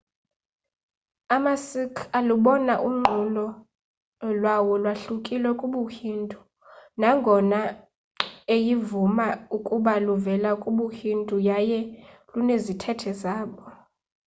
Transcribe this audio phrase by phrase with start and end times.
[1.35, 3.45] amasikh alubona unqulo
[4.39, 6.37] lwawo lwahlukile kubuhindu
[6.99, 7.59] nangona
[8.55, 9.27] eyivuma
[9.57, 11.79] ukuba luvela kubuhindu yaye
[12.33, 13.61] lunezithethe zabo